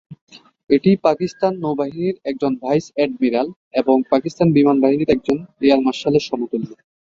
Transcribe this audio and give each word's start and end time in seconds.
এটি 0.69 0.91
পাকিস্তান 1.03 1.53
নৌবাহিনীর 1.61 2.15
একজন 2.25 2.51
ভাইস 2.61 2.85
অ্যাডমিরাল 2.91 3.47
এবং 3.73 3.95
পাকিস্তান 4.11 4.47
বিমান 4.55 4.77
বাহিনীর 4.83 5.13
একজন 5.15 5.37
এয়ার 5.61 5.79
মার্শালের 5.85 6.23
সমতুল্য। 6.29 6.69